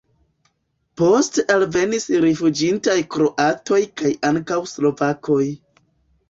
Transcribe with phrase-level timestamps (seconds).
[1.01, 5.41] Poste alvenis rifuĝintaj kroatoj kaj ankaŭ slovakoj.